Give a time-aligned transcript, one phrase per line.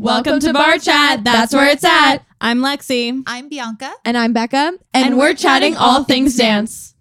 [0.00, 1.24] Welcome to Bar Chat.
[1.24, 2.24] That's where it's at.
[2.40, 3.22] I'm Lexi.
[3.26, 3.92] I'm Bianca.
[4.02, 4.78] And I'm Becca.
[4.94, 6.94] And, we're chatting all things dance.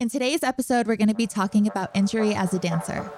[0.00, 3.10] In today's episode, we're going to be talking about injury as a dancer.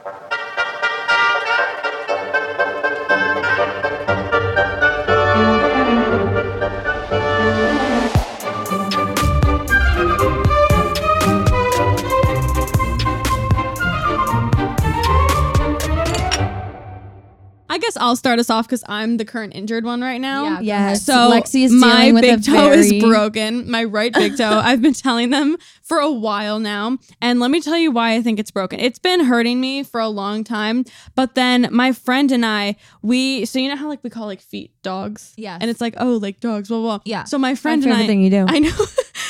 [17.71, 20.45] I guess I'll start us off because I'm the current injured one right now.
[20.45, 21.05] Yeah, Yes.
[21.05, 23.71] So Lexi is my dealing with big a toe is broken.
[23.71, 24.61] My right big toe.
[24.65, 28.23] I've been telling them for a while now, and let me tell you why I
[28.23, 28.81] think it's broken.
[28.81, 33.45] It's been hurting me for a long time, but then my friend and I, we
[33.45, 35.59] so you know how like we call like feet dogs, Yeah.
[35.61, 36.97] and it's like oh like dogs, blah blah.
[36.99, 37.03] blah.
[37.05, 37.25] Yeah.
[37.25, 38.45] So my My friend and I, thing you do.
[38.49, 38.71] I know.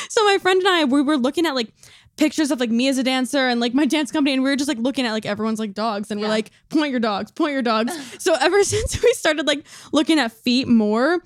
[0.08, 1.72] so my friend and I, we were looking at like
[2.18, 4.56] pictures of like me as a dancer and like my dance company, and we were
[4.56, 7.52] just like looking at like everyone's like dogs, and we're like, point your dogs, point
[7.54, 7.92] your dogs.
[8.22, 11.22] so ever since we started like looking at feet more.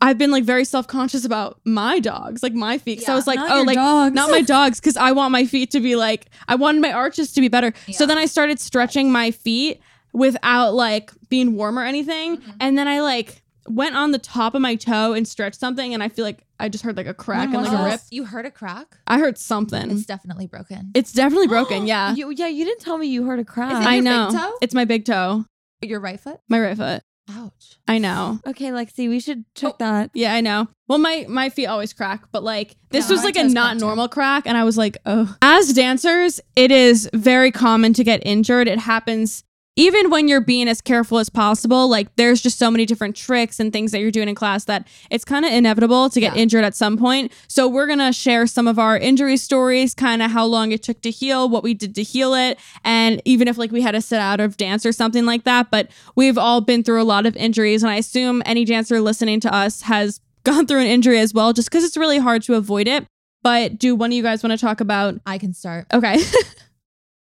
[0.00, 3.00] I've been like very self conscious about my dogs, like my feet.
[3.02, 4.14] So I was like, oh, like dogs.
[4.14, 7.32] not my dogs, because I want my feet to be like, I wanted my arches
[7.32, 7.72] to be better.
[7.90, 9.80] So then I started stretching my feet
[10.12, 12.36] without like being warm or anything.
[12.36, 12.54] Mhm.
[12.60, 16.02] And then I like went on the top of my toe and stretched something, and
[16.02, 18.00] I feel like I just heard like a crack and like a rip.
[18.10, 18.96] You heard a crack?
[19.06, 19.90] I heard something.
[19.90, 20.90] It's definitely broken.
[20.94, 21.86] It's definitely broken.
[21.86, 23.72] Yeah, You, yeah, you didn't tell me you heard a crack.
[23.72, 24.30] Is it I your big know.
[24.32, 24.52] toe?
[24.62, 25.44] It's my big toe,
[25.82, 26.40] Your right foot?
[26.48, 27.02] my right foot.
[27.30, 27.76] Ouch.
[27.88, 28.38] I know.
[28.46, 29.76] okay, Lexi, we should check Oh.
[29.78, 30.10] that.
[30.12, 30.68] Yeah, I know.
[30.88, 34.08] Well, my my feet always crack, but like this Yeah, was like a not normal
[34.08, 35.34] crack, and I was like, oh.
[35.40, 38.68] As dancers, it is very common to get injured.
[38.68, 39.42] It happens
[39.76, 41.88] even when you're being as careful as possible.
[41.88, 44.86] Like there's just so many different tricks and things that you're doing in class that
[45.10, 46.42] it's kind of inevitable to get Yeah.
[46.42, 47.32] injured at some point.
[47.48, 51.00] So we're gonna share some of our injury stories, kind of how long it took
[51.02, 54.00] to heal, what we did to heal it, and even if like we had to
[54.00, 55.70] sit out of dance or something like that.
[55.70, 59.40] But we've all been through a lot of injuries, and I assume any dancer listening
[59.40, 62.54] to us has gone through an injury as well, just because it's really hard to
[62.54, 63.06] avoid it.
[63.42, 65.16] But do one of you guys want to talk about?
[65.26, 65.86] I can start.
[65.92, 66.16] Okay.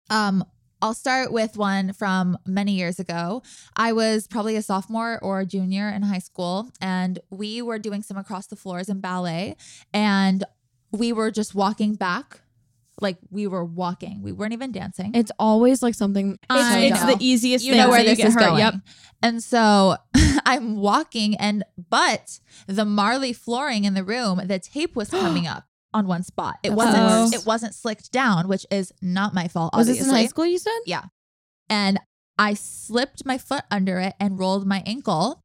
[0.09, 0.45] Um,
[0.81, 3.41] I'll start with one from many years ago.
[3.75, 8.03] I was probably a sophomore or a junior in high school, and we were doing
[8.03, 9.55] some across the floors in ballet,
[9.93, 10.43] and
[10.91, 12.41] we were just walking back.
[12.99, 14.23] Like we were walking.
[14.23, 15.11] We weren't even dancing.
[15.13, 16.39] It's always like something.
[16.49, 17.15] I it's know.
[17.15, 17.81] the easiest you thing.
[17.81, 18.39] know where so this get is hurt.
[18.39, 18.59] going.
[18.59, 18.73] Yep.
[19.21, 19.97] And so
[20.45, 25.66] I'm walking, and but the Marley flooring in the room, the tape was coming up
[25.93, 26.55] on one spot.
[26.63, 27.41] It That's wasn't.
[27.41, 29.73] It wasn't slicked down, which is not my fault.
[29.75, 30.45] Was this in high school?
[30.45, 30.79] You said.
[30.85, 31.03] Yeah,
[31.69, 31.99] and
[32.37, 35.41] I slipped my foot under it and rolled my ankle,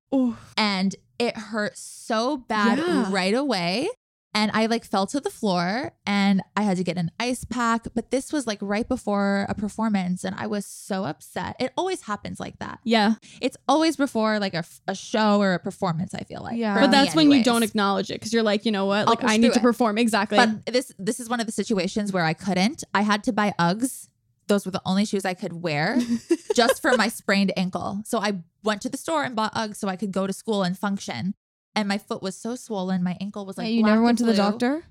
[0.56, 3.10] and it hurt so bad Yeah.
[3.10, 3.88] right away.
[4.34, 7.86] And I like fell to the floor and I had to get an ice pack.
[7.94, 11.56] But this was like right before a performance, and I was so upset.
[11.60, 12.80] It always happens like that.
[12.84, 16.14] Yeah, It's always before like a, a show or a performance.
[16.14, 16.80] I feel like, Yeah.
[16.80, 19.06] But that's when you don't acknowledge it because you're like, you know what?
[19.06, 19.62] Like I need to it.
[19.62, 20.38] perform exactly.
[20.38, 22.84] But this this is one of the situations where I couldn't.
[22.94, 24.08] I had to buy Uggs.
[24.48, 25.98] Those were the only shoes I could wear
[26.54, 28.02] just for my sprained ankle.
[28.04, 30.62] So I went to the store and bought Uggs so I could go to school
[30.62, 31.34] and function.
[31.74, 33.66] And my foot was so swollen, my ankle was like.
[33.68, 34.84] Hey, you black never and went to the doctor.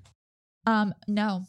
[0.66, 1.46] Um, no.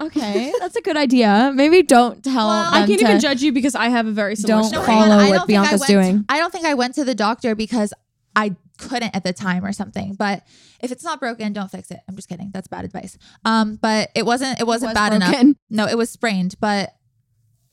[0.00, 1.52] Okay, that's a good idea.
[1.54, 2.48] Maybe don't tell.
[2.48, 4.86] Well, I can't even judge you because I have a very similar Don't story.
[4.86, 5.08] hang on.
[5.08, 6.24] follow I what don't think I Bianca's went- doing.
[6.28, 7.92] I don't think I went to the doctor because
[8.34, 10.14] I couldn't at the time or something.
[10.14, 10.44] But
[10.80, 12.00] if it's not broken, don't fix it.
[12.08, 12.50] I'm just kidding.
[12.54, 13.18] That's bad advice.
[13.44, 14.60] Um, but it wasn't.
[14.60, 15.56] It wasn't Was bad enough.
[15.70, 16.94] No, it was sprained, but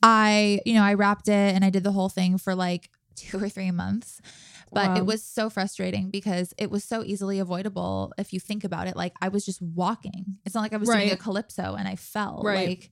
[0.03, 3.41] I, you know, I wrapped it and I did the whole thing for like two
[3.41, 4.21] or three months.
[4.71, 4.95] But Wow.
[4.97, 8.95] it was so frustrating because it was so easily avoidable if you think about it.
[8.95, 10.37] Like I was just walking.
[10.45, 12.41] It's not like I was doing a calypso and I fell.
[12.43, 12.67] Right.
[12.69, 12.91] Like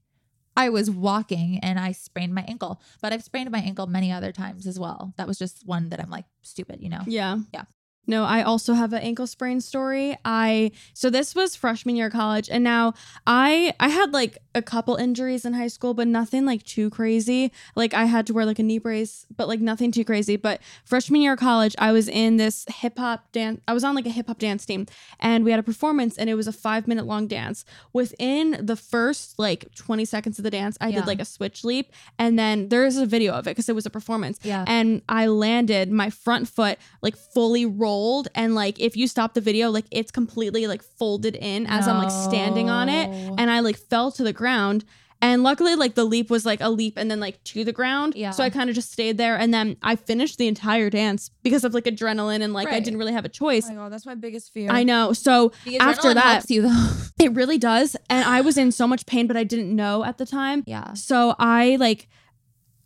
[0.56, 2.82] I was walking and I sprained my ankle.
[3.02, 5.14] But I've sprained my ankle many other times as well.
[5.18, 7.02] That was just one that I'm like stupid, you know.
[7.06, 7.38] Yeah.
[7.54, 7.66] Yeah.
[8.08, 10.18] No, I also have an ankle sprain story.
[10.24, 12.94] I so this was freshman year of college and now
[13.26, 17.52] I I had like a couple injuries in high school but nothing like too crazy.
[17.76, 20.38] Like I had to wear like a knee brace but like nothing too crazy.
[20.38, 23.94] But freshman year of college I was in this hip hop dance I was on
[23.94, 24.86] like a hip hop dance team
[25.20, 27.66] and we had a performance and it was a 5 minute long dance.
[27.92, 30.96] Within the first like 20 seconds of the dance I Yeah.
[31.00, 33.86] did like a switch leap and then there's a video of it because it was
[33.86, 34.64] a performance Yeah.
[34.66, 37.97] and I landed my front foot like fully rolled
[38.36, 41.98] and like if you stop the video like it's completely like folded in as I'm
[41.98, 43.08] like standing on it
[43.40, 44.84] and I like fell to the ground
[45.20, 48.14] and luckily like the leap was like a leap and then like to the ground
[48.16, 48.30] Yeah.
[48.32, 51.64] so I kind of just stayed there and then I finished the entire dance because
[51.64, 54.06] of like adrenaline and like I didn't really have a choice Oh my god, that's
[54.06, 54.70] my biggest fear.
[54.72, 56.70] I know so after that- you
[57.20, 60.18] it really does and I was in so much pain but I didn't know at
[60.20, 60.94] the time yeah.
[60.94, 62.08] so I like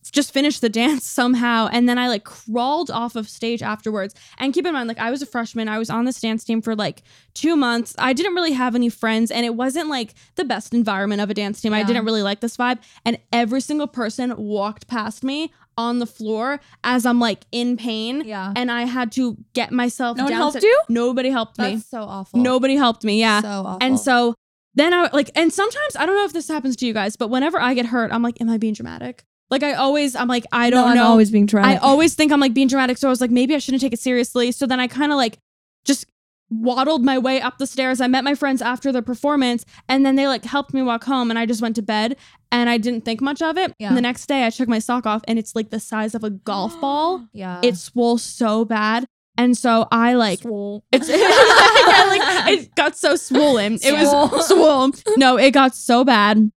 [0.10, 4.16] just finished the dance somehow and then I like crawled off of stage afterwards.
[4.40, 6.62] And keep in mind like I was a freshman, I was on this dance team
[6.62, 7.04] for like
[7.36, 7.94] 2 months.
[8.00, 11.34] I didn't really have any friends and it wasn't like the best environment of a
[11.34, 11.74] dance team.
[11.74, 16.06] I didn't really like this vibe and every single person walked past me on the
[16.06, 18.52] floor as I'm like in pain Yeah.
[18.56, 20.82] and I had to get myself No one down helped to- you?
[20.90, 21.76] Nobody helped me.
[21.76, 22.40] That's so awful.
[22.40, 23.20] Nobody helped me.
[23.20, 23.42] Yeah.
[23.42, 23.78] So awful.
[23.82, 24.36] And so
[24.76, 27.30] then I like, and sometimes I don't know if this happens to you guys, but
[27.30, 29.24] whenever I get hurt, I'm like, am I being dramatic?
[29.52, 31.06] Like I always, I'm like, I don't no, I'm know.
[31.08, 31.82] always being dramatic.
[31.82, 32.98] I always think I'm like being dramatic.
[32.98, 34.52] So I was like, maybe I shouldn't take it seriously.
[34.54, 35.38] So then I kind of like
[35.84, 36.06] just
[36.50, 38.02] waddled my way up the stairs.
[38.02, 41.30] I met my friends after the performance and then they like helped me walk home
[41.30, 42.18] and I just went to bed
[42.52, 43.74] and I didn't think much of it.
[43.80, 43.90] Yeah.
[43.90, 46.24] And the next day I took my sock off and it's like the size of
[46.24, 47.28] a golf ball.
[47.34, 47.60] yeah.
[47.64, 49.06] It swole so bad.
[49.38, 50.84] And so I like Swole.
[50.92, 53.80] it's yeah, like it got so swollen.
[53.82, 54.92] It was swollen.
[55.18, 56.52] No, it got so bad.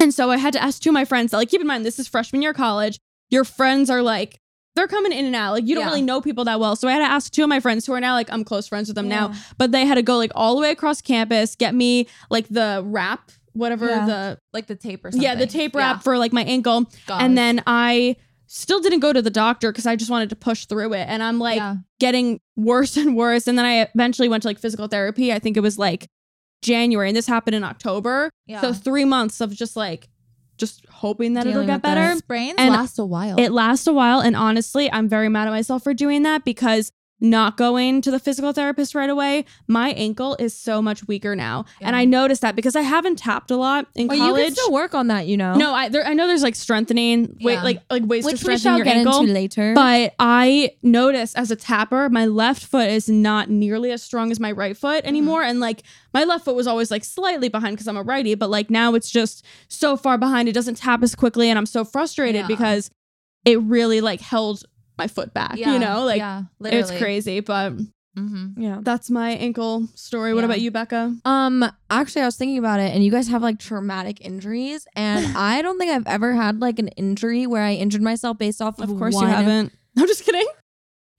[0.00, 1.98] And so I had to ask two of my friends like keep in mind this
[1.98, 2.98] is freshman year college.
[3.30, 4.38] Your friends are like
[4.76, 5.52] they're coming in and out.
[5.52, 5.88] Like you don't Yeah.
[5.90, 6.76] really know people that well.
[6.76, 8.66] So I had to ask two of my friends who are now like I'm close
[8.68, 11.54] friends with them now, but they had to go like all the way across campus,
[11.56, 14.06] get me like the wrap, whatever Yeah.
[14.06, 15.22] the like the tape or something.
[15.24, 16.86] yeah, the tape wrap for like my ankle.
[17.08, 20.66] And then I still didn't go to the doctor because I just wanted to push
[20.66, 21.06] through it.
[21.08, 21.76] And I'm like yeah.
[21.98, 23.46] getting worse and worse.
[23.48, 25.32] And then I eventually went to like physical therapy.
[25.32, 26.08] I think it was like
[26.62, 28.30] January, and this happened in October.
[28.46, 28.60] Yeah.
[28.60, 30.08] So three months of just like
[30.56, 32.14] just hoping that it'll get better.
[32.16, 33.38] sprains and last a while.
[33.40, 36.92] It lasts a while, and honestly, I'm very mad at myself for doing that because
[37.20, 41.64] not going to the physical therapist right away, my ankle is so much weaker now,
[41.80, 44.44] and I noticed that because I haven't tapped a lot in Well, you college.
[44.46, 45.54] can still work on that, you know.
[45.54, 47.62] no, I there, I know there's like strengthening, Yeah.
[47.62, 49.20] like like ways which to strengthen your get ankle.
[49.20, 49.74] into later.
[49.74, 54.40] But I noticed as a tapper, my left foot is not nearly as strong as
[54.40, 55.08] my right foot mm-hmm.
[55.08, 55.42] anymore.
[55.42, 55.82] And like
[56.14, 58.94] my left foot was always like slightly behind because I'm a righty, but like now
[58.94, 60.48] it's just so far behind.
[60.48, 61.50] It doesn't tap as quickly.
[61.50, 62.46] And I'm so frustrated Yeah.
[62.46, 62.90] because
[63.44, 64.64] it really like held
[65.00, 65.72] my foot back, yeah.
[65.72, 66.04] you know?
[66.04, 67.40] Like yeah, it's crazy.
[67.40, 67.72] But
[68.18, 68.60] Mm-hmm.
[68.60, 68.78] yeah.
[68.82, 70.34] that's my ankle story.
[70.34, 70.46] What Yeah.
[70.46, 71.14] about you, Becca?
[71.24, 75.24] Um, actually, I was thinking about it, and you guys have like traumatic injuries, and
[75.36, 78.80] I don't think I've ever had like an injury where I injured myself based off
[78.80, 78.90] of.
[78.90, 79.72] Of course one- you haven't.
[79.98, 80.46] I'm just kidding.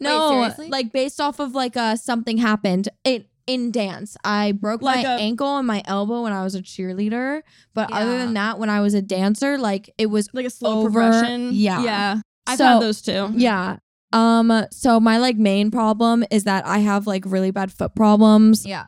[0.02, 0.68] No, seriously?
[0.68, 4.18] like based off of like uh something happened it in dance.
[4.24, 7.42] I broke Like my a- ankle and my elbow when I was a cheerleader,
[7.74, 10.80] but other than that, when I was a dancer, like it was Like a slow
[10.80, 11.52] Over- progression.
[11.54, 11.84] yeah.
[11.84, 12.22] Yeah.
[12.48, 13.30] I've So- had those too.
[13.36, 13.78] yeah.
[14.14, 18.66] Um, so my like main problem is that I have like really bad foot problems.
[18.66, 18.86] Yeah.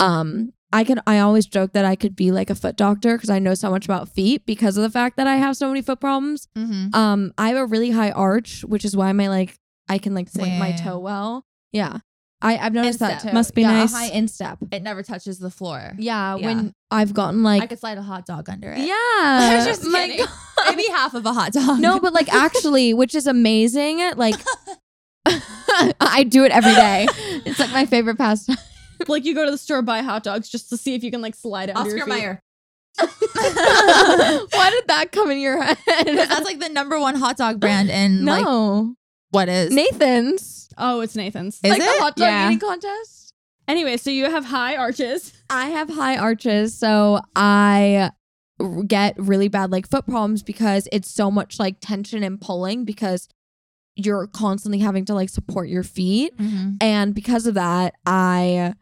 [0.00, 3.28] Um, I can I always joke that I could be like a foot doctor because
[3.28, 5.82] I know so much about feet because of the fact that I have so many
[5.82, 6.48] foot problems.
[6.56, 6.94] Mm-hmm.
[6.94, 9.58] Um, I have a really high arch, which is why my like
[9.90, 11.44] I can like point my toe well.
[11.72, 11.98] Yeah.
[12.42, 13.30] I, I've noticed that Instep.
[13.30, 13.34] too.
[13.34, 13.92] Must be yeah, nice.
[13.92, 14.58] A high instep.
[14.72, 15.92] It never touches the floor.
[15.96, 16.46] Yeah, Yeah.
[16.46, 18.78] when I've gotten like I could slide a hot dog under it.
[18.80, 18.88] Yeah.
[18.94, 20.26] I was just my kidding.
[20.26, 20.28] God.
[20.76, 21.78] Maybe half of a hot dog.
[21.78, 24.00] No, but like actually, which is amazing.
[24.16, 24.34] Like
[26.00, 27.06] I do it every day.
[27.46, 28.56] It's like my favorite pastime.
[29.08, 31.20] Like you go to the store, buy hot dogs just to see if you can
[31.20, 32.14] like slide it under Oscar your feet.
[32.14, 32.42] Mayer.
[32.98, 35.76] Why did that come in your head?
[36.06, 38.94] That's like the number one hot dog brand in like no.
[39.30, 40.51] what is Nathan's.
[40.84, 41.60] Oh, it's Nathan's.
[41.62, 41.84] Is like it?
[41.84, 42.46] the hot dog Yeah.
[42.48, 43.32] eating contest.
[43.68, 45.32] Anyway, so you have high arches.
[45.48, 48.10] I have high arches, so I
[48.86, 53.28] get really bad like foot problems because it's so much like tension and pulling because
[53.96, 56.36] you're constantly having to like support your feet.
[56.36, 56.76] Mhm.
[56.80, 58.74] And because of that, I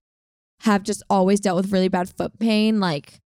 [0.61, 2.81] have just always dealt with really bad foot pain.
[2.81, 3.21] Like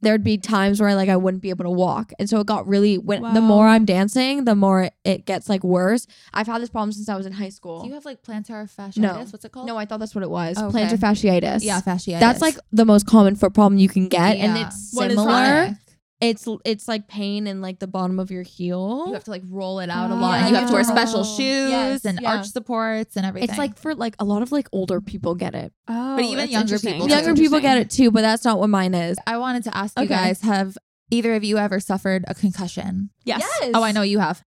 [0.00, 2.12] there'd be times where like I wouldn't be able to walk.
[2.18, 5.64] And so it got really when the more I'm dancing, the more it gets like
[5.64, 6.06] worse.
[6.32, 7.82] I've had this problem since I was in high school.
[7.82, 8.98] Do you have like plantar fasciitis?
[8.98, 9.24] No.
[9.30, 9.66] What's it called?
[9.66, 10.56] no, I thought that's what it was.
[10.56, 10.78] Okay.
[10.86, 11.64] Plantar fasciitis.
[11.64, 12.20] yeah, fasciitis.
[12.20, 14.36] That's like the most common foot problem you can get.
[14.36, 14.66] And Yeah.
[14.68, 15.76] it's What is similar.
[16.20, 16.36] Chronic.
[16.36, 19.04] It's it's like pain in like the bottom of your heel.
[19.08, 20.84] You have to like roll it out a Oh, lot, and you have to wear
[20.84, 22.36] special shoes Yes, and yeah.
[22.38, 23.48] arch supports and everything.
[23.48, 25.72] it's like for like a lot of like older people get it.
[25.88, 28.94] Oh, But even younger people Younger people get it too, but that's not what mine
[28.94, 29.16] is.
[29.26, 30.76] I wanted to ask you guys: Have
[31.10, 33.10] either of you ever suffered a concussion?
[33.24, 33.42] Yes.
[33.74, 34.42] Oh, I know you have.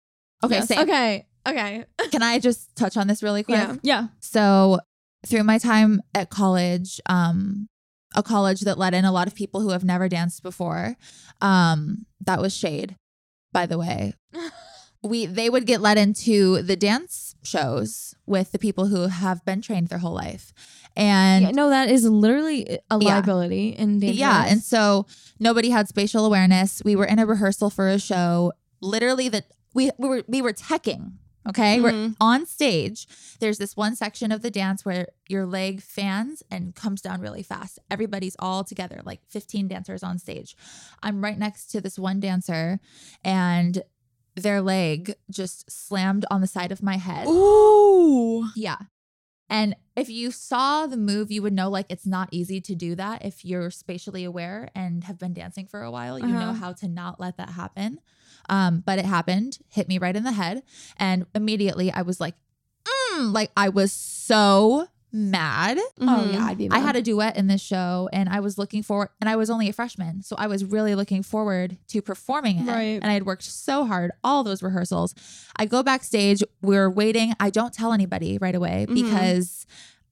[0.44, 0.68] Okay, Yes.
[0.68, 0.80] same.
[0.80, 1.26] Okay.
[1.48, 1.84] Okay.
[2.10, 3.56] Can I just touch on this really quick?
[3.58, 3.76] Yeah.
[3.82, 4.06] Yeah.
[4.20, 4.80] So
[5.26, 7.68] through my time at college, um,
[8.14, 10.96] a college that let in a lot of people who have never danced before,
[11.40, 12.96] um, that was Shade,
[13.52, 14.14] by the way.
[15.02, 19.62] We they would get let into the dance shows with the people who have been
[19.62, 20.52] trained their whole life.
[20.94, 23.14] And Yeah, no, that is literally a Yeah.
[23.14, 24.18] liability and dangerous.
[24.18, 25.06] yeah, and so
[25.38, 26.82] nobody had spatial awareness.
[26.84, 28.52] We were in a rehearsal for a show.
[28.82, 31.12] Literally, that we we were we were teching.
[31.48, 32.16] Okay, we're Mhm.
[32.20, 33.08] on stage.
[33.40, 37.42] There's this one section of the dance where your leg fans and comes down really
[37.42, 37.78] fast.
[37.90, 40.54] Everybody's all together, like 15 dancers on stage.
[41.02, 42.78] I'm right next to this one dancer,
[43.24, 43.82] and
[44.36, 47.26] their leg just slammed on the side of my head.
[47.26, 48.48] Ooh.
[48.54, 48.76] Yeah.
[49.50, 52.94] And if you saw the move, you would know like it's not easy to do
[52.94, 56.18] that if you're spatially aware and have been dancing for a while.
[56.18, 56.52] You know Uh-huh.
[56.52, 57.98] how to not let that happen.
[58.48, 60.62] Um, but it happened, hit me right in the head.
[60.96, 62.36] And immediately I was like,
[62.84, 65.78] mm, like I was so mad.
[66.00, 66.32] Oh Mhm.
[66.32, 66.68] yeah, I'd be.
[66.70, 69.50] I had a duet in this show and I was looking forward and I was
[69.50, 70.22] only a freshman.
[70.22, 72.66] So I was really looking forward to performing it.
[72.66, 73.00] Right.
[73.02, 75.14] And I had worked so hard, all those rehearsals.
[75.56, 77.34] I go backstage, we're waiting.
[77.40, 78.94] I don't tell anybody right away Mhm.
[78.94, 79.66] because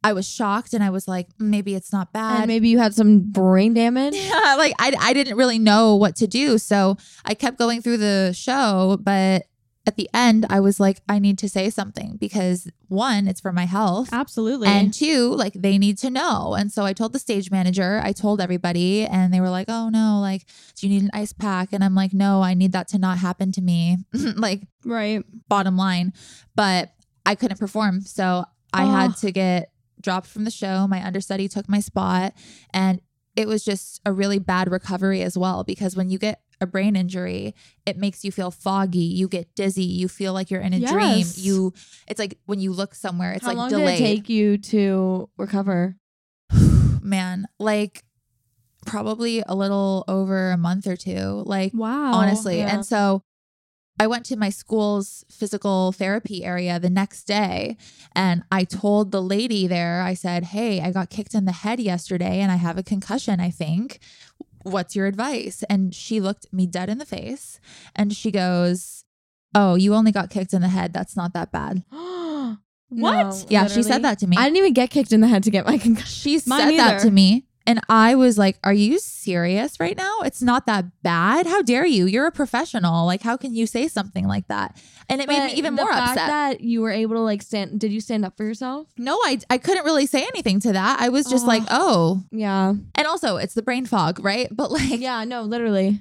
[0.04, 2.38] I was shocked and I was like, "Mm, maybe it's not bad.
[2.42, 4.14] And maybe you had some brain damage.
[4.16, 6.56] yeah, like I, I didn't really know what to do.
[6.58, 9.46] So I kept going through the show, but
[9.88, 13.52] at the end, I was like, I need to say something because one, it's for
[13.52, 14.10] my health.
[14.12, 14.68] Absolutely.
[14.68, 16.54] And two, like they need to know.
[16.54, 19.88] And so I told the stage manager, I told everybody, and they were like, oh
[19.88, 20.44] no, like,
[20.76, 21.72] do you need an ice pack?
[21.72, 23.96] And I'm like, no, I need that to not happen to me.
[24.14, 25.24] like, right.
[25.48, 26.12] bottom line.
[26.54, 26.92] But
[27.26, 28.02] I couldn't perform.
[28.02, 28.90] So I Oh.
[28.90, 30.86] had to get dropped from the show.
[30.86, 32.34] My understudy took my spot.
[32.72, 33.00] And
[33.36, 36.96] it was just a really bad recovery as well because when you get a brain
[36.96, 37.54] injury,
[37.86, 38.98] it makes you feel foggy.
[38.98, 39.84] You get dizzy.
[39.84, 41.26] You feel like you're in a dream.
[41.36, 41.72] You,
[42.06, 43.98] it's like when you look somewhere, it's How like long delayed.
[43.98, 45.96] did it take you to recover?
[47.02, 48.02] man, like
[48.86, 51.42] probably a little over a month or two.
[51.46, 52.12] Like Wow.
[52.12, 52.58] honestly.
[52.58, 52.74] yeah.
[52.74, 53.22] And so
[54.00, 57.76] I went to my school's physical therapy area the next day
[58.14, 61.80] and I told the lady there, I said, Hey, I got kicked in the head
[61.80, 63.98] yesterday and I have a concussion, I think.
[64.62, 65.64] What's your advice?
[65.68, 67.60] And she looked me dead in the face
[67.94, 69.04] and she goes,
[69.54, 70.92] Oh, you only got kicked in the head.
[70.92, 71.82] That's not that bad.
[72.88, 73.46] what?
[73.48, 74.36] Yeah, she said that to me.
[74.36, 76.06] I didn't even get kicked in the head to get my concussion.
[76.06, 77.47] She Mine said that to me.
[77.68, 80.20] And I was like, Are you serious right now?
[80.24, 81.46] It's not that bad.
[81.46, 82.06] How dare you?
[82.06, 83.04] You're a professional.
[83.04, 84.74] Like, how can you say something like that?
[85.10, 86.28] And it made me even the more fact upset.
[86.28, 87.78] that you were able to like stand.
[87.78, 88.88] Did you stand up for yourself?
[88.96, 90.98] no, I, I couldn't really say anything to that.
[91.00, 92.22] I was just like, Oh.
[92.30, 92.72] Yeah.
[92.94, 94.48] And also, it's the brain fog, right?
[94.50, 95.24] But like, Yeah.
[95.24, 95.42] No.
[95.42, 96.00] Literally.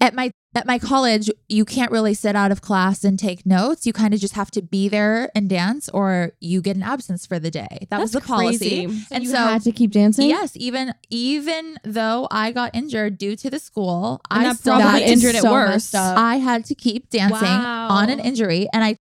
[0.00, 3.86] at my at my college, you can't really sit out of class and take notes.
[3.86, 7.26] You kind of just have to be there and dance, or you get an absence
[7.26, 7.86] for the day.
[7.90, 8.86] That was the policy.
[8.86, 9.00] crazy.
[9.00, 10.28] So And you so- had to keep dancing.
[10.28, 14.78] Yes, even even though I got injured due to the school, And I that still
[14.80, 15.92] probably injured it so worse.
[15.92, 15.94] messed.
[15.94, 17.88] I had to keep dancing Wow.
[17.88, 18.96] on an injury, and I.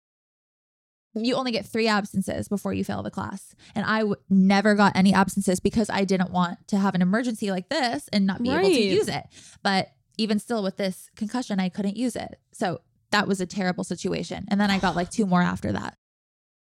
[1.14, 4.96] You only get three absences before you fail the class, and I w- never got
[4.96, 8.48] any absences because I didn't want to have an emergency like this and not be
[8.48, 9.24] able to use it.
[9.62, 13.84] But even still, with this concussion, I couldn't use it, so that was a terrible
[13.84, 14.46] situation.
[14.48, 15.96] And then I got like two more after that.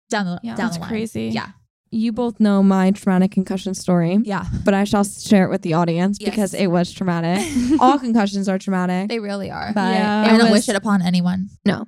[0.09, 0.89] Down the Yeah, down that's the line.
[0.89, 1.27] crazy.
[1.27, 1.49] Yeah,
[1.91, 5.73] You both know my traumatic concussion story, yeah, but I shall share it with the
[5.73, 6.29] audience Yes.
[6.29, 7.45] because it was traumatic.
[7.79, 9.09] All concussions are traumatic.
[9.09, 9.71] they really are.
[9.73, 10.23] but Yeah.
[10.27, 11.49] I don't was- wish it upon anyone.
[11.65, 11.85] No.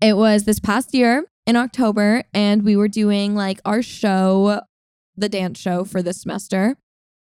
[0.00, 4.60] It was this past year in October, and we were doing like our show,
[5.16, 6.76] the dance show for this semester.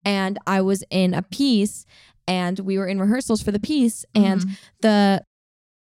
[0.04, 1.84] And I was in a piece,
[2.26, 4.58] and we were in rehearsals for the piece, and Mhm.
[4.82, 5.22] the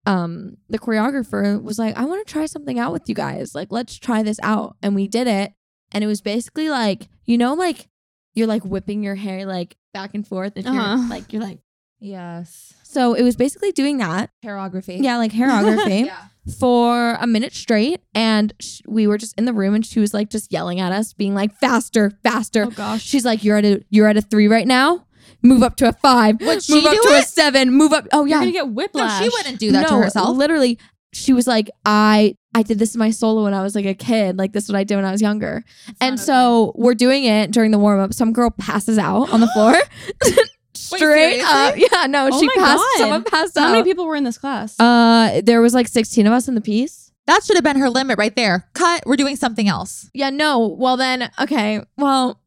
[0.06, 3.54] um the choreographer was like, I want to try something out with you guys.
[3.54, 4.76] Like, let's try this out.
[4.82, 5.52] And we did it.
[5.92, 7.88] And it was basically like, you know, like
[8.34, 10.54] you're like whipping your hair like back and forth.
[10.56, 11.06] And you're Uh-huh.
[11.08, 11.60] like, you're like,
[12.00, 14.30] yes, so it was basically doing that.
[14.44, 15.00] choreography.
[15.02, 16.16] Yeah, like hairography yeah.
[16.58, 18.00] for a minute straight.
[18.14, 20.90] And sh- we were just in the room and she was like just yelling at
[20.92, 22.64] us, being like, faster, faster.
[22.64, 23.02] Oh gosh.
[23.04, 25.06] She's like, you're at a, you're at a three right now.
[25.42, 26.40] Move up to a five.
[26.40, 27.28] Would she move up do to a it?
[27.28, 27.72] seven.
[27.72, 28.06] Move up.
[28.12, 29.20] Oh yeah, You're gonna get whiplash.
[29.20, 30.36] No, she wouldn't do that to herself.
[30.36, 30.78] Literally,
[31.12, 33.94] she was like, I I did this in my solo when I was like a
[33.94, 34.38] kid.
[34.38, 35.64] Like this is what I did when I was younger.
[36.00, 38.12] and so we're doing it during the warm up.
[38.14, 39.74] Some girl passes out on the floor.
[40.74, 41.74] Straight up.
[41.92, 42.78] Yeah, no, Oh she my passed.
[42.78, 42.98] God.
[42.98, 43.72] Someone passed How out.
[43.72, 44.78] many people were in this class?
[44.80, 47.12] uh there was like 16 of us in the piece.
[47.26, 48.68] that should have been her limit right there.
[48.74, 49.02] Cut.
[49.06, 50.10] We're doing something else.
[50.12, 50.66] Yeah, no.
[50.66, 51.80] Well then, okay.
[51.96, 52.40] Well,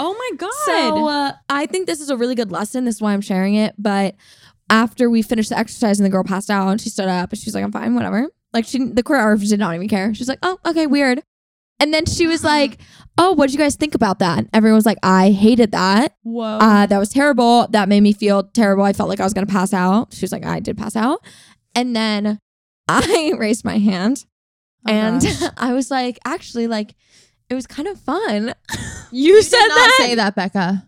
[0.00, 0.52] oh my god.
[0.64, 2.84] So uh, I think this is a really good lesson.
[2.84, 3.74] This is why I'm sharing it.
[3.78, 4.16] But
[4.70, 7.38] after we finished the exercise and the girl passed out and she stood up and
[7.38, 8.28] she was like, I'm fine, whatever.
[8.52, 10.12] Like she, the choreographer did not even care.
[10.14, 11.22] She was like, oh, okay, weird.
[11.78, 12.78] And then she was like,
[13.18, 14.38] oh, what did you guys think about that?
[14.38, 16.14] And everyone was like, I hated that.
[16.22, 16.58] Whoa.
[16.58, 17.68] Uh, that was terrible.
[17.68, 18.84] That made me feel terrible.
[18.84, 20.14] I felt like I was going to pass out.
[20.14, 21.20] She was like, I did pass out.
[21.74, 22.38] And then
[22.88, 24.24] I raised my hand
[24.86, 25.42] Oh, and gosh.
[25.56, 26.94] I was like, actually, like,
[27.50, 28.54] it was kind of fun.
[29.10, 29.94] you, You said did not that.
[29.98, 30.86] say that, Becca.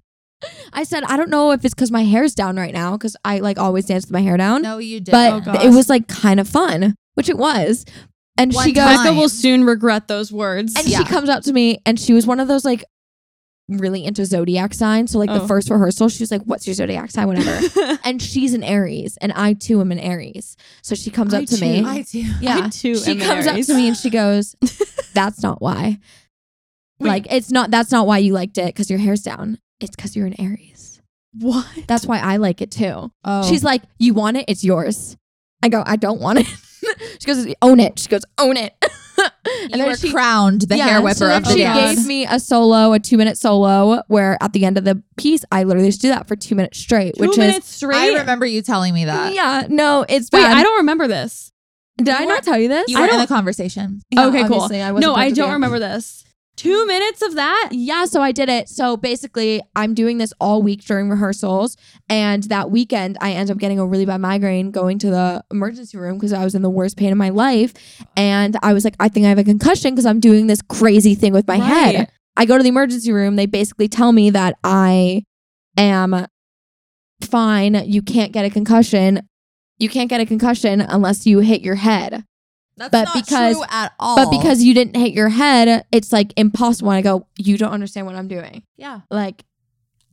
[0.72, 3.38] I said, I don't know if it's because my hair's down right now because I
[3.38, 4.62] like always dance with my hair down.
[4.62, 5.12] No, you did.
[5.12, 7.84] but Oh, it was like kind of fun, which it was.
[8.38, 8.84] And One she goes.
[8.96, 10.74] Becca will soon regret those words.
[10.76, 10.98] and Yeah.
[10.98, 12.82] she comes up to me, and she was one of those like
[13.68, 15.12] really into zodiac signs.
[15.12, 15.46] So like the Oh.
[15.46, 17.98] first rehearsal, she was like, "What's your zodiac sign?" Whatever.
[18.04, 20.56] and she's an Aries, and I too am an Aries.
[20.82, 21.60] So she comes I up to too.
[21.64, 21.84] me.
[21.84, 22.18] I do.
[22.40, 24.56] yeah, I too she am an comes up to me and she goes,
[25.14, 25.98] "That's not why.
[27.02, 27.08] Wait.
[27.08, 27.70] Like it's not.
[27.70, 29.58] That's not why you liked it because your hair's down.
[29.80, 31.00] It's because you're an Aries.
[31.38, 31.66] what?
[31.86, 33.48] That's why I like it too." Oh.
[33.48, 34.44] She's like, "You want it?
[34.48, 35.16] It's yours."
[35.62, 36.46] I go, "I don't want it."
[37.20, 38.74] she goes, "Own it." She goes, "Own it."
[39.72, 41.98] And you she crowned the hair whipper so of the she dance.
[41.98, 45.44] gave me a solo, a two minute solo, where at the end of the piece,
[45.52, 48.14] I literally just do that for two minutes straight, Two which minutes is straight.
[48.14, 49.34] I remember you telling me that.
[49.34, 50.56] yeah, no, it's Wait, bad.
[50.56, 51.52] I don't remember this.
[51.98, 52.88] Did I not tell you this?
[52.88, 54.02] You were in don't- the conversation.
[54.10, 54.62] Yeah, okay, cool.
[54.62, 56.24] I no, I don't remember this.
[56.56, 57.70] Two minutes of that.
[57.72, 58.68] Yeah, so I did it.
[58.68, 61.76] So basically, I'm doing this all week during rehearsals.
[62.10, 65.96] And that weekend, I end up getting a really bad migraine going to the emergency
[65.96, 67.72] room because I was in the worst pain of my life.
[68.16, 71.14] And I was like, I think I have a concussion because I'm doing this crazy
[71.14, 71.94] thing with my Right.
[71.96, 72.10] head.
[72.36, 73.36] I go to the emergency room.
[73.36, 75.22] They basically tell me that I
[75.78, 76.26] am
[77.22, 77.74] fine.
[77.86, 79.26] You can't get a concussion.
[79.78, 82.24] You can't get a concussion unless you hit your head.
[82.76, 84.16] That's But not because- true at all.
[84.16, 86.90] But because you didn't hit your head, it's like impossible.
[86.90, 88.62] And I go, you don't understand what I'm doing.
[88.76, 89.44] yeah, Like,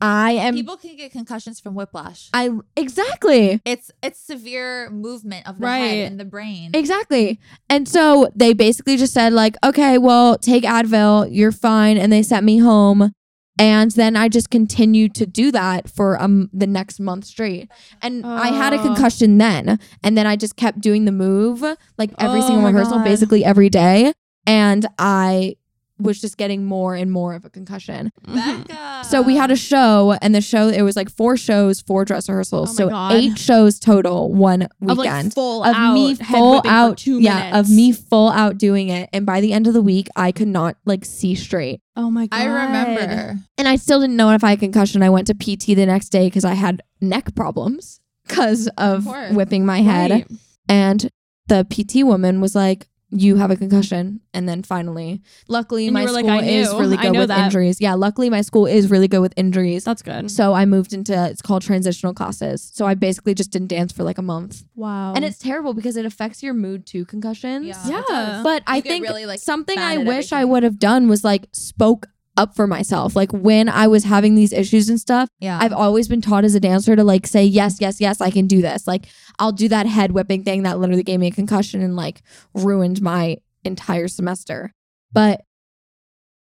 [0.02, 0.54] I am.
[0.54, 2.30] people can get concussions from whiplash.
[2.32, 5.78] I exactly, It's it's severe movement of the Right.
[5.78, 6.70] head and the brain.
[6.72, 7.38] exactly.
[7.68, 12.22] And so they basically just said like, okay, well, take Advil, you're fine, and they
[12.22, 13.12] sent me home.
[13.60, 17.70] And then I just continued to do that for um the next month straight.
[18.02, 18.82] And I had a Oh.
[18.82, 21.62] concussion then, and then I just kept doing the move
[21.98, 23.04] like every Oh single rehearsal, God.
[23.04, 24.12] basically every day.
[24.46, 25.56] And I
[26.00, 28.10] was just getting more and more of a concussion.
[28.26, 28.62] Mm-hmm.
[28.62, 29.04] Becca.
[29.04, 32.28] So we had a show, and the show it was like four shows, four dress
[32.28, 33.12] rehearsals, Oh my so God.
[33.14, 36.74] eight shows total one Of like weekend full of out me head full whipping for
[36.74, 37.70] out, two yeah, minutes.
[37.70, 39.08] of me full out doing it.
[39.12, 42.26] And by the end of the week, I could not like see straight, Oh my
[42.26, 42.40] god.
[42.40, 43.38] I remember.
[43.58, 45.02] and I still didn't know if I had concussion.
[45.02, 49.32] I went to PT the next day because I had neck problems because of course.
[49.32, 50.26] whipping my head, Right.
[50.68, 51.08] and
[51.48, 52.86] the PT woman was like.
[53.12, 56.96] You have a concussion, and then finally, luckily, And my were like, school is really
[56.96, 57.80] good with that." injuries.
[57.80, 59.84] Yeah, luckily, my school is really good with injuries.
[59.84, 60.30] That's good.
[60.30, 62.70] So I moved into it's called transitional classes.
[62.72, 64.64] So I basically just didn't dance for like a month.
[64.76, 65.14] Wow.
[65.14, 67.66] And it's terrible because it affects your mood too, concussions.
[67.66, 68.02] Yeah.
[68.08, 68.40] Yeah.
[68.44, 71.24] But I You get think really, like, something I wish I would have done was
[71.24, 73.16] like spoke up for myself.
[73.16, 75.58] Like when I was having these issues and stuff, yeah.
[75.60, 78.46] I've always been taught as a dancer to like say yes, yes, yes, I can
[78.46, 78.86] do this.
[78.86, 79.06] Like
[79.38, 82.22] I'll do that head whipping thing that literally gave me a concussion and like
[82.54, 84.72] ruined my entire semester.
[85.12, 85.42] But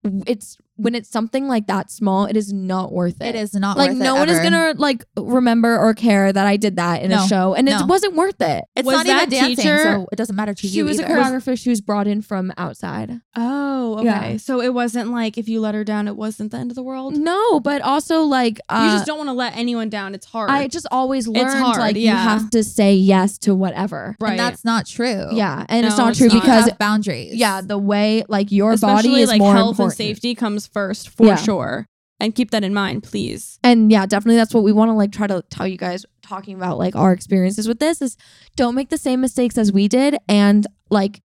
[0.03, 3.27] it's when it's something like that small, it is not worth it.
[3.27, 3.89] it is not worth it.
[3.89, 7.11] like no it one is gonna like remember or care that I did that in
[7.11, 7.79] No, a show, and no.
[7.79, 8.65] it wasn't worth it.
[8.75, 10.99] It's Was not that even dancing, teacher- so it doesn't matter to She you was
[10.99, 11.13] either.
[11.13, 11.59] a choreographer.
[11.59, 13.21] She was brought in from outside.
[13.35, 14.05] oh, okay.
[14.05, 14.37] Yeah.
[14.37, 16.83] So it wasn't like if you let her down, it wasn't the end of the
[16.83, 17.17] world.
[17.17, 20.15] No, but also like uh, you just don't want to let anyone down.
[20.15, 20.49] It's hard.
[20.49, 24.15] I just always learned hard, like you have to say yes to whatever.
[24.19, 24.31] right.
[24.31, 25.27] And that's not true.
[25.33, 26.41] Yeah, and it's not it's true not.
[26.41, 27.35] Because have boundaries.
[27.35, 29.99] yeah, the way like your Especially body is like more health important.
[29.99, 31.35] and safety comes first for Yeah.
[31.35, 31.85] sure.
[32.21, 33.59] And keep that in mind, please.
[33.63, 36.55] And yeah, definitely that's what we want to like try to tell you guys talking
[36.55, 38.17] about like our experiences with this is
[38.57, 41.21] don't make the same mistakes as we did and like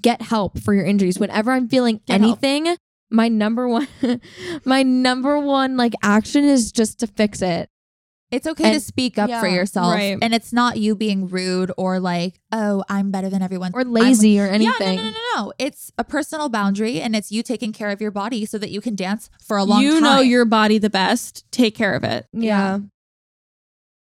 [0.00, 1.18] get help for your injuries.
[1.18, 2.38] Whenever I'm feeling Get help.
[2.44, 2.76] anything,
[3.10, 3.88] my number one
[4.64, 7.68] my number one like action is just to fix it.
[8.30, 9.92] It's okay to speak up for yourself.
[9.92, 10.16] right.
[10.22, 13.72] And it's not you being rude or like, oh, I'm better than everyone.
[13.74, 14.96] Or I'm- lazy or Yeah, anything.
[14.96, 15.52] no, no, no, no, no.
[15.58, 18.80] It's a personal boundary and it's you taking care of your body so that you
[18.80, 19.96] can dance for a long you time.
[19.96, 21.44] You know your body the best.
[21.50, 22.26] Take care of it.
[22.32, 22.78] Yeah.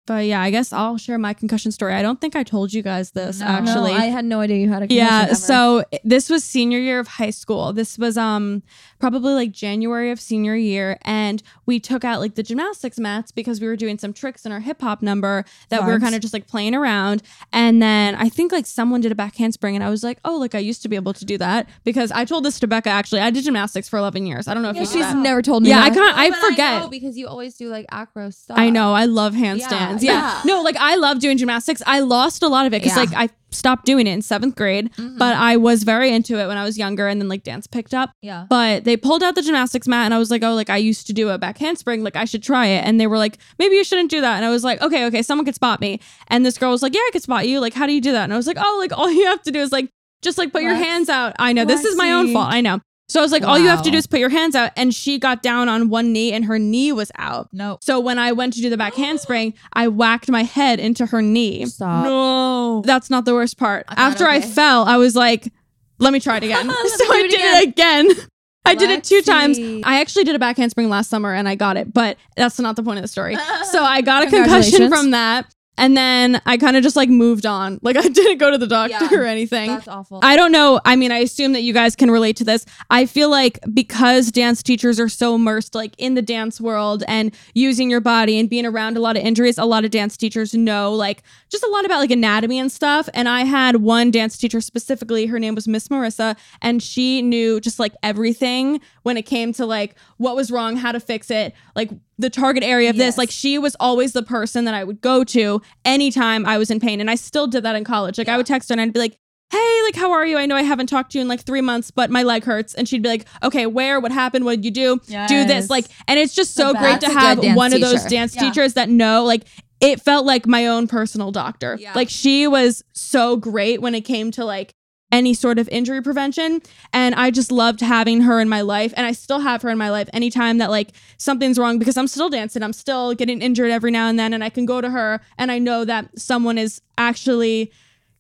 [0.07, 1.93] But yeah, I guess I'll share my concussion story.
[1.95, 3.47] I don't think I told you guys this No.
[3.47, 3.93] actually.
[3.93, 5.35] No, I had no idea you had a concussion yeah ever.
[5.35, 8.63] so this was senior year of high school this was um
[8.99, 13.61] probably like january of senior year and we took out like the gymnastics mats because
[13.61, 16.33] we were doing some tricks in our hip-hop number that we were kind of just
[16.33, 19.91] like playing around and then i think like someone did a back handspring and i
[19.91, 22.45] was like oh like i used to be able to do that because i told
[22.45, 24.83] this to becca actually i did gymnastics for 11 years i don't know if Yeah,
[24.83, 25.17] you she's that.
[25.17, 26.83] never told me Yeah, I can't- I but forget.
[26.83, 28.59] know because you always do like acro stuff.
[28.59, 28.93] I know.
[28.95, 29.71] I love handstands.
[29.71, 30.13] Yeah, Yeah.
[30.13, 30.41] yeah.
[30.45, 31.83] No, like I love doing gymnastics.
[31.87, 33.03] I lost a lot of it because Yeah.
[33.05, 35.17] like I stopped doing it in seventh grade, Mhm.
[35.19, 37.95] but I was very into it when I was younger and then like dance picked
[37.95, 38.11] up.
[38.21, 38.45] yeah.
[38.51, 41.07] But they pulled out the gymnastics mat and I was like, oh, like I used
[41.07, 42.03] to do a back handspring.
[42.03, 42.85] Like I should try it.
[42.85, 44.37] And they were like, maybe you shouldn't do that.
[44.37, 46.01] And I was like, okay, okay, someone could spot me.
[46.29, 47.61] And this girl was like, yeah, I could spot you.
[47.61, 48.25] Like, how do you do that?
[48.25, 49.89] And I was like, oh, like all you have to do is like,
[50.23, 51.35] just like put your hands out.
[51.39, 52.49] I know this is my own fault.
[52.51, 52.81] I know.
[53.09, 54.73] So I was like, all you have to do is put your hands out.
[54.77, 57.49] And she got down on one knee and her knee was out.
[57.53, 57.79] No.
[57.81, 61.23] So when I went to do the back handspring, I whacked my head into her
[61.23, 61.67] knee.
[61.67, 62.05] Stop.
[62.05, 62.83] No.
[62.85, 63.85] That's not the worst part.
[63.89, 65.53] I'm not After I fell, I was like,
[65.99, 66.67] let me try it again.
[66.87, 68.09] So I it did it again.
[68.65, 69.59] I did it two times.
[69.85, 72.75] I actually did a back handspring last summer and I got it, but that's not
[72.75, 73.37] the point of the story.
[73.71, 75.47] So I got a concussion from that.
[75.79, 77.79] And then I kind of just like moved on.
[77.87, 79.21] Like I didn't go to the doctor Yeah.
[79.21, 79.69] or anything.
[79.69, 80.19] That's awful.
[80.23, 80.81] I don't know.
[80.85, 82.67] I mean, I assume that you guys can relate to this.
[82.91, 87.33] I feel like because dance teachers are so immersed like in the dance world and
[87.55, 90.53] using your body and being around a lot of injuries, a lot of dance teachers
[90.53, 93.09] know like just a lot about like anatomy and stuff.
[93.15, 97.61] And I had one dance teacher specifically, her name was Miss Marissa, and she knew
[97.61, 101.55] just like everything when it came to like what was wrong, how to fix it,
[101.77, 103.07] like the target area of Yes.
[103.15, 103.19] this.
[103.19, 106.81] Like she was always the person that I would go to anytime I was in
[106.81, 107.01] pain.
[107.01, 108.19] And I still did that in college.
[108.19, 109.17] Like I would text her and I'd be like,
[109.53, 110.37] hey, like, how are you?
[110.37, 112.75] I know I haven't talked to you in like three months, but my leg hurts.
[112.75, 114.01] And she'd be like, okay, where?
[114.01, 114.45] What happened?
[114.45, 114.99] What did you do?
[115.29, 115.71] Do this.
[115.71, 118.41] Like, and it's just so great to have one of those dance Yeah.
[118.43, 119.45] teachers that know, like,
[119.81, 121.77] it felt like my own personal doctor.
[121.81, 121.93] Yeah.
[121.95, 124.75] Like, she was so great when it came to like
[125.13, 126.61] any sort of injury prevention.
[126.93, 128.93] And I just loved having her in my life.
[128.97, 132.09] And I still have her in my life anytime that like something's wrong because I'm
[132.09, 132.63] still dancing.
[132.63, 134.33] I'm still getting injured every now and then.
[134.33, 137.71] And I can go to her and I know that someone is actually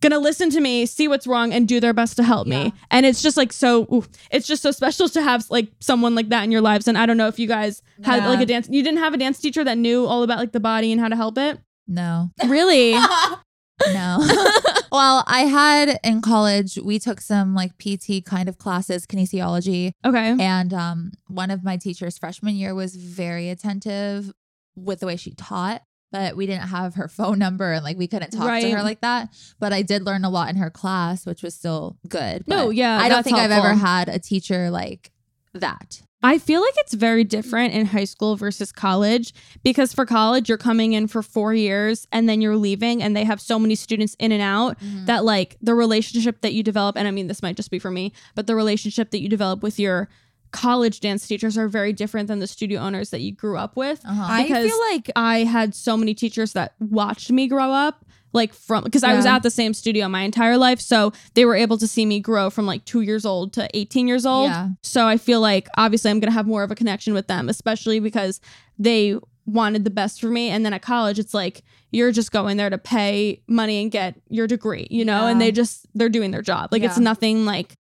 [0.02, 2.64] gonna listen to me, see what's wrong, and do their best to help Yeah.
[2.64, 2.72] me.
[2.90, 6.28] And it's just like so ooh, it's just so special to have like someone like
[6.28, 6.86] that in your lives.
[6.86, 8.28] And I don't know if you guys had Yeah.
[8.28, 10.60] like a dance you didn't have a dance teacher that knew all about like the
[10.60, 11.58] body and how to help it?
[11.88, 12.30] no.
[12.46, 12.94] Really?
[13.92, 14.18] No.
[14.92, 19.92] well, I had in college, we took some like PT kind of classes, kinesiology.
[20.04, 20.36] okay.
[20.38, 24.32] And um, one of my teachers freshman year was very attentive
[24.74, 28.06] with the way she taught, but we didn't have her phone number and like we
[28.06, 29.28] couldn't talk to her like that.
[29.58, 32.46] But I did learn a lot in her class, which was still good.
[32.46, 35.10] No, yeah, I don't think I've ever had a teacher like
[35.52, 36.02] that.
[36.22, 40.58] I feel like it's very different in high school versus college because for college you're
[40.58, 44.16] coming in for 4 years and then you're leaving and they have so many students
[44.18, 47.56] in and out that like the relationship that you develop and I mean this might
[47.56, 50.08] just be for me, but the relationship that you develop with your
[50.52, 54.00] college dance teachers are very different than the studio owners that you grew up with.
[54.06, 54.26] Uh-huh.
[54.26, 58.05] I feel like I had so many teachers that watched me grow up
[58.36, 61.56] like from because I was at the same studio my entire life so they were
[61.56, 64.50] able to see me grow from like 2 years old to 18 years old.
[64.50, 64.68] Yeah.
[64.82, 67.48] So I feel like obviously I'm going to have more of a connection with them
[67.48, 68.40] especially because
[68.78, 72.56] they wanted the best for me and then at college it's like you're just going
[72.56, 75.28] there to pay money and get your degree, you know, yeah.
[75.28, 76.68] and they just they're doing their job.
[76.72, 77.74] Like it's nothing like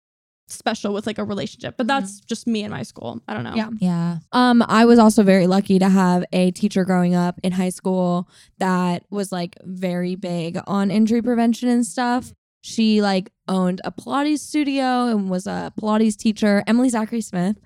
[0.53, 1.75] special with like a relationship.
[1.77, 3.21] But that's just me and my school.
[3.27, 3.55] I don't know.
[3.55, 3.69] Yeah.
[3.79, 4.17] Yeah.
[4.31, 8.27] Um, I was also very lucky to have a teacher growing up in high school
[8.59, 12.33] that was like very big on injury prevention and stuff.
[12.61, 17.57] She like owned a Pilates studio and was a Pilates teacher, Emily Zachary Smith.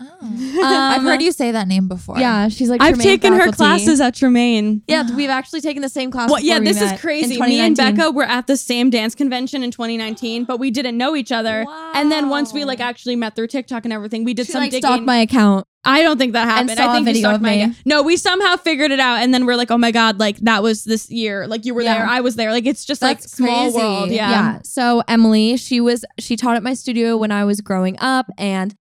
[0.00, 0.06] Oh.
[0.64, 2.18] I've Um, heard you say that name before.
[2.18, 3.56] Yeah, she's like I've Tremaine taken her faculty.
[3.56, 4.82] classes at Tremaine.
[4.88, 6.30] Yeah, we've actually taken the same class.
[6.30, 7.40] Well, yeah, this is crazy.
[7.40, 11.14] Me and Becca were at the same dance convention in 2019, but we didn't know
[11.14, 11.64] each other.
[11.94, 14.62] And then once we like actually met through TikTok and everything, we did She some
[14.62, 14.86] like digging.
[14.88, 15.66] stalked my account.
[15.86, 16.70] I don't think that happened.
[16.70, 17.62] saw I a think you video stalked of my me.
[17.62, 17.76] account.
[17.84, 20.62] No, we somehow figured it out, and then we're like, oh my god, like that
[20.62, 21.46] was this year.
[21.46, 21.98] Like you were Yeah.
[21.98, 22.50] there, I was there.
[22.52, 23.76] Like it's just like small crazy.
[23.78, 24.08] world.
[24.10, 24.30] Yeah.
[24.30, 24.58] Yeah.
[24.64, 28.74] So Emily, she was she taught at my studio when I was growing up and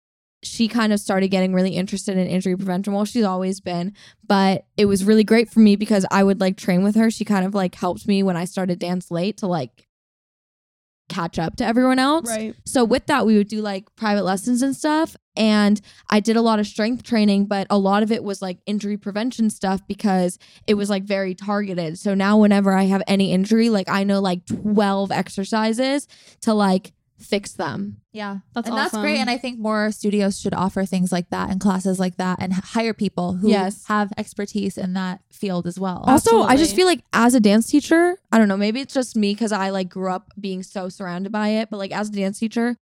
[0.42, 2.92] she kind of started getting really interested in injury prevention.
[2.92, 3.94] Well, she's always been,
[4.26, 7.10] but it was really great for me because I would like train with her.
[7.10, 9.86] She kind of like helped me when I started dance late to like
[11.08, 12.28] catch up to everyone else.
[12.28, 12.54] Right.
[12.64, 15.16] So with that, we would do like private lessons and stuff.
[15.36, 18.58] And I did a lot of strength training, but a lot of it was like
[18.66, 21.98] injury prevention stuff because it was like very targeted.
[21.98, 26.08] So now whenever I have any injury, like I know like 12 exercises
[26.42, 28.01] to like fix them.
[28.12, 28.38] Yeah.
[28.54, 29.16] That's and that's great.
[29.18, 32.52] And I think more studios should offer things like that and classes like that and
[32.52, 33.86] hire people who Yes.
[33.86, 36.04] have expertise in that field as well.
[36.06, 39.16] Also, I just feel like as a dance teacher, I don't know, maybe it's just
[39.16, 42.12] me because I like grew up being so surrounded by it, but like as a
[42.12, 42.76] dance teacher,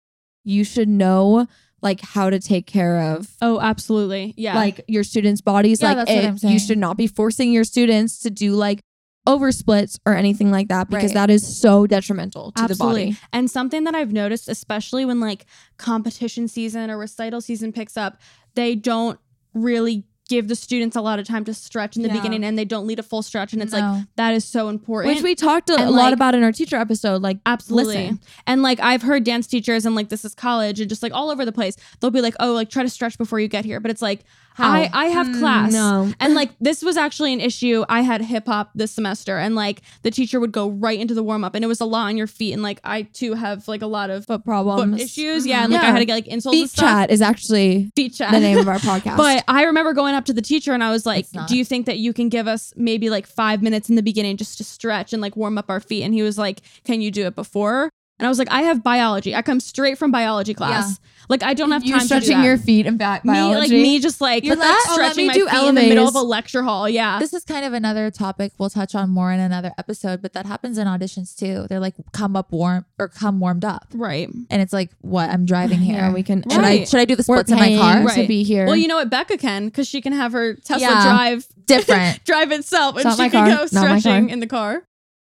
[0.44, 1.46] you should know
[1.82, 4.34] like how to take care of Oh, absolutely.
[4.36, 4.56] Yeah.
[4.56, 5.82] like your students' bodies.
[5.82, 6.54] Yeah, like that's what it- I'm saying.
[6.54, 8.82] you should not be forcing your students to do like
[9.30, 11.28] over splits or anything like that because Right.
[11.28, 13.04] that is so detrimental to Absolutely.
[13.06, 13.22] the body.
[13.32, 15.46] And something that I've noticed, especially when like
[15.78, 18.20] competition season or recital season picks up,
[18.56, 19.20] they don't
[19.54, 22.14] really give the students a lot of time to stretch in the Yeah.
[22.18, 23.52] beginning and they don't lead a full stretch.
[23.52, 25.16] And it's like, that is so important.
[25.16, 27.24] Which we talked a, a lot about in our teacher episode.
[27.24, 27.96] Like Absolutely.
[27.98, 28.20] listen.
[28.46, 31.32] And like I've heard dance teachers and like this is college and just like all
[31.32, 31.78] over the place.
[32.00, 34.24] They'll be like, "Oh, like try to stretch before you get here." But it's like
[34.60, 34.72] How?
[34.72, 35.72] I I have Hmm, class.
[35.74, 36.12] no.
[36.20, 37.84] And like this was actually an issue.
[37.90, 41.24] I had hip hop this semester and like the teacher would go right into the
[41.24, 43.68] warm up and it was a lot on your feet and like I too have
[43.68, 45.02] like a lot of Foot foot problems.
[45.02, 45.48] issues.
[45.48, 48.14] Yeah, and like I had to get like insoles and Feet chat is actually Feet
[48.14, 48.32] chat.
[48.32, 49.18] the name of our podcast.
[49.18, 51.86] But I remember going up to the teacher and I was like, "Do you think
[51.86, 55.14] that you can give us maybe like 5 minutes in the beginning just to stretch
[55.14, 57.90] and like warm up our feet?" And he was like, "Can you do it before?"
[58.20, 59.34] And I was like, "I have biology.
[59.34, 61.00] I come straight from biology class.
[61.30, 62.44] Like I don't have you time to do stretching that.
[62.46, 65.28] your feet in bi- me like me just like You're that- oh, let stretching me
[65.28, 66.90] my do feet in the middle of a lecture hall.
[66.90, 67.20] Yeah.
[67.20, 70.46] This is kind of another topic we'll touch on more in another episode, but that
[70.48, 71.68] happens in auditions too.
[71.70, 73.86] They're like, come up warm or come warmed up.
[73.94, 74.28] right.
[74.50, 75.30] And it's like, what?
[75.30, 75.96] I'm driving here.
[75.98, 76.42] Yeah, we can.
[76.50, 78.04] should, I, should I do the We're splits in my car?
[78.04, 78.22] Right.
[78.24, 78.66] to be here.
[78.66, 81.04] Well, you know what Becca can because she can have her Tesla Yeah.
[81.04, 82.24] drive Different.
[82.26, 83.58] drive itself and she can car.
[83.58, 84.84] go stretching in the car.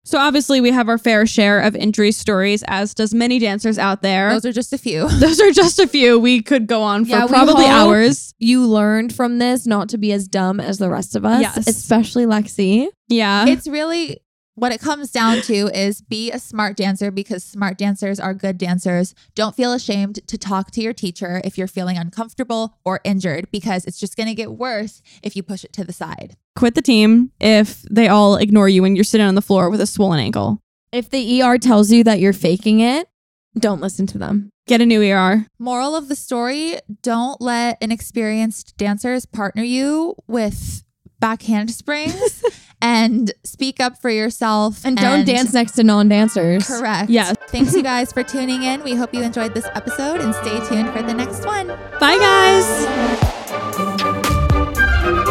[0.05, 4.01] So obviously we have our fair share of injury stories, as does many dancers out
[4.01, 4.31] there.
[4.33, 5.07] Those are just a few.
[5.19, 6.19] Those are just a few.
[6.19, 8.33] We could go on for Yeah, probably hours.
[8.39, 11.43] you learned from this not to be as dumb as the rest of us.
[11.43, 11.67] Yes.
[11.69, 12.89] especially Lexi.
[13.09, 13.47] Yeah.
[13.47, 14.19] it's really
[14.59, 18.59] what it comes down to is be a smart dancer because smart dancers are good
[18.59, 19.15] dancers.
[19.35, 23.85] Don't feel ashamed to talk to your teacher if you're feeling uncomfortable or injured because
[23.85, 26.37] it's just going to get worse if you push it to the side.
[26.57, 29.81] Quit the team if they all ignore you when you're sitting on the floor with
[29.81, 30.61] a swollen ankle.
[30.91, 33.09] If the ER tells you that you're faking it,
[33.57, 34.51] don't listen to them.
[34.67, 35.47] Get a new ER.
[35.59, 40.83] Moral of the story don't let inexperienced dancers partner you with
[41.21, 42.45] back handsprings
[42.81, 44.85] and speak up for yourself.
[44.85, 46.67] And, and don't dance next to non dancers.
[46.67, 47.11] Correct.
[47.11, 47.37] Yes.
[47.49, 48.83] Thanks, you guys, for tuning in.
[48.83, 51.69] We hope you enjoyed this episode and stay tuned for the next one.
[51.99, 52.19] Bye,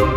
[0.08, 0.17] guys.